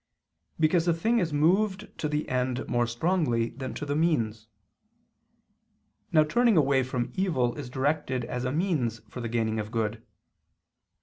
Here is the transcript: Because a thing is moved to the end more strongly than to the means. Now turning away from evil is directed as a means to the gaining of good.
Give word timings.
Because 0.59 0.87
a 0.87 0.95
thing 0.95 1.19
is 1.19 1.31
moved 1.31 1.95
to 1.99 2.09
the 2.09 2.27
end 2.27 2.67
more 2.67 2.87
strongly 2.87 3.49
than 3.49 3.75
to 3.75 3.85
the 3.85 3.95
means. 3.95 4.47
Now 6.11 6.23
turning 6.23 6.57
away 6.57 6.81
from 6.81 7.11
evil 7.13 7.53
is 7.53 7.69
directed 7.69 8.25
as 8.25 8.43
a 8.43 8.51
means 8.51 8.99
to 9.11 9.21
the 9.21 9.29
gaining 9.29 9.59
of 9.59 9.69
good. 9.69 10.03